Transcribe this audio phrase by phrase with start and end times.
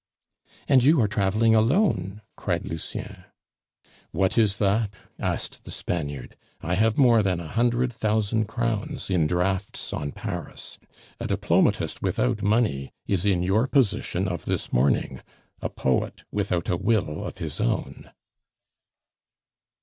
[0.67, 3.25] "And you are traveling alone!" cried Lucien.
[4.09, 4.89] "What is that?"
[5.19, 6.35] asked the Spaniard.
[6.59, 10.79] "I have more than a hundred thousand crowns in drafts on Paris.
[11.19, 15.21] A diplomatist without money is in your position of this morning
[15.61, 18.09] a poet without a will of his own!"